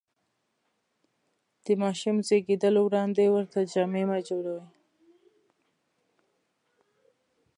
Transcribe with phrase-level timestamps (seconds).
[1.65, 4.63] د ماشوم زېږېدلو وړاندې ورته جامې مه جوړوئ.